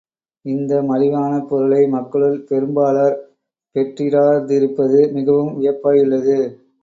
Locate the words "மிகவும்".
5.11-5.53